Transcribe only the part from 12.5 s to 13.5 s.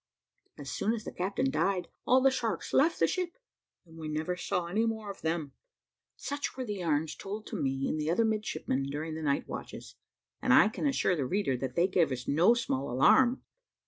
small alarm.